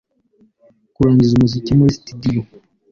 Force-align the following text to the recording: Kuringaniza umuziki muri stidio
Kuringaniza 0.93 1.33
umuziki 1.35 1.71
muri 1.79 1.97
stidio 1.97 2.41